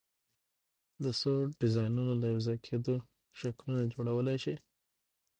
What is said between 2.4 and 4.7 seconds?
ځای کېدو شکلونه جوړولی شئ؟